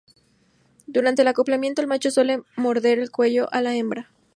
[0.87, 4.09] Durante el acoplamiento el macho suele morder el cuello a la hembra.